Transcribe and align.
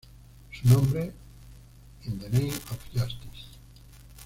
Su 0.51 0.67
nombre, 0.67 1.11
"In 2.05 2.17
the 2.17 2.27
Name 2.29 2.49
of 2.71 2.79
Justice". 2.91 3.59